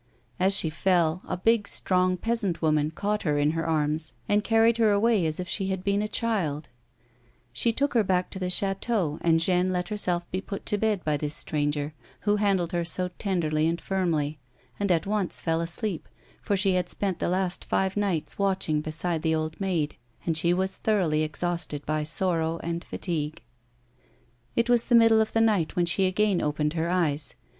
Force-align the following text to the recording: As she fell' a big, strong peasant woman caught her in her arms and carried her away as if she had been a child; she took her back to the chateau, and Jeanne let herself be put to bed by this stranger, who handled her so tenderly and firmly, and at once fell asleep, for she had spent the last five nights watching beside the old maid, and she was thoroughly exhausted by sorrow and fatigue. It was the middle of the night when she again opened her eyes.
As 0.39 0.55
she 0.57 0.71
fell' 0.71 1.21
a 1.27 1.37
big, 1.37 1.67
strong 1.67 2.17
peasant 2.17 2.59
woman 2.59 2.89
caught 2.89 3.21
her 3.21 3.37
in 3.37 3.51
her 3.51 3.67
arms 3.67 4.13
and 4.27 4.43
carried 4.43 4.77
her 4.77 4.89
away 4.89 5.27
as 5.27 5.39
if 5.39 5.47
she 5.47 5.67
had 5.67 5.83
been 5.83 6.01
a 6.01 6.07
child; 6.07 6.69
she 7.53 7.71
took 7.71 7.93
her 7.93 8.03
back 8.03 8.31
to 8.31 8.39
the 8.39 8.49
chateau, 8.49 9.19
and 9.21 9.39
Jeanne 9.39 9.71
let 9.71 9.89
herself 9.89 10.27
be 10.31 10.41
put 10.41 10.65
to 10.65 10.79
bed 10.79 11.05
by 11.05 11.17
this 11.17 11.35
stranger, 11.35 11.93
who 12.21 12.37
handled 12.37 12.71
her 12.71 12.83
so 12.83 13.09
tenderly 13.19 13.67
and 13.67 13.79
firmly, 13.79 14.39
and 14.79 14.91
at 14.91 15.05
once 15.05 15.39
fell 15.39 15.61
asleep, 15.61 16.09
for 16.41 16.57
she 16.57 16.73
had 16.73 16.89
spent 16.89 17.19
the 17.19 17.29
last 17.29 17.63
five 17.63 17.95
nights 17.95 18.39
watching 18.39 18.81
beside 18.81 19.21
the 19.21 19.35
old 19.35 19.61
maid, 19.61 19.97
and 20.25 20.35
she 20.35 20.51
was 20.51 20.77
thoroughly 20.77 21.21
exhausted 21.21 21.85
by 21.85 22.03
sorrow 22.03 22.59
and 22.63 22.83
fatigue. 22.83 23.43
It 24.55 24.67
was 24.67 24.85
the 24.85 24.95
middle 24.95 25.21
of 25.21 25.33
the 25.33 25.41
night 25.41 25.75
when 25.75 25.85
she 25.85 26.07
again 26.07 26.41
opened 26.41 26.73
her 26.73 26.89
eyes. 26.89 27.35